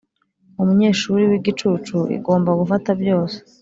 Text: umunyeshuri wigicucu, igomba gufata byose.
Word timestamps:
umunyeshuri 0.61 1.21
wigicucu, 1.29 1.97
igomba 2.17 2.49
gufata 2.59 2.89
byose. 3.01 3.37